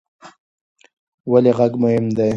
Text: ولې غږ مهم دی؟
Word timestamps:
ولې 1.31 1.51
غږ 1.57 1.73
مهم 1.83 2.05
دی؟ 2.17 2.29